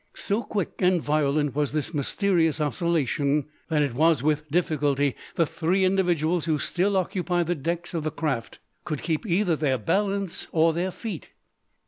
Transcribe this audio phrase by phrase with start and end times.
[0.15, 5.85] So quick and violent was this mysterious oscillation, that it was with difficulty the three
[5.85, 10.73] individuals who still occupied the decks of the craft could keep either their balance or
[10.73, 11.29] their feet.